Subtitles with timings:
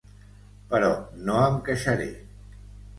[0.71, 0.89] Però
[1.29, 2.13] no em queixaré.